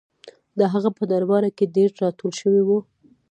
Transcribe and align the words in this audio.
د 0.59 0.59
هغه 0.73 0.89
په 0.97 1.03
درباره 1.13 1.47
کې 1.57 1.71
ډېر 1.75 1.89
راټول 2.03 2.31
شوي 2.41 2.61
وو. 2.67 2.79